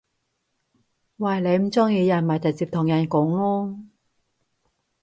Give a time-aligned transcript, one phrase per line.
[1.17, 1.39] 喂！
[1.41, 3.85] 你唔中意人咪直接同人講囉